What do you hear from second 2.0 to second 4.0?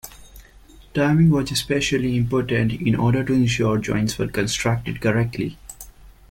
important in order to ensure